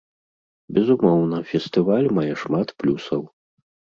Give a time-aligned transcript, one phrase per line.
[0.77, 3.21] Безумоўна, фестываль мае шмат плюсаў.